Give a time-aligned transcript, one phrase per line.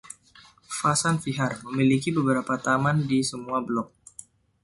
[0.81, 3.89] Vasant Vihar memiliki beberapa taman di semua blok.